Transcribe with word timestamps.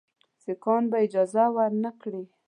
سیکهان 0.43 0.83
به 0.91 0.97
اجازه 1.05 1.43
ورنه 1.55 1.91
کړي. 2.01 2.23